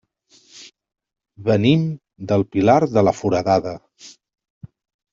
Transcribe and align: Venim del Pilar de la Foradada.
Venim 1.51 1.85
del 2.33 2.49
Pilar 2.57 2.81
de 2.97 3.07
la 3.09 3.17
Foradada. 3.21 3.79